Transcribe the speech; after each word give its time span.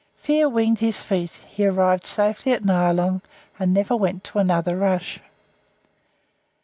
Fear 0.17 0.49
winged 0.49 0.79
his 0.79 0.99
feet' 0.99 1.43
he 1.47 1.63
arrived 1.63 2.05
safely 2.07 2.53
at 2.53 2.63
Nyalong, 2.65 3.21
and 3.59 3.71
never 3.71 3.95
went 3.95 4.23
to 4.23 4.39
another 4.39 4.75
rush. 4.75 5.19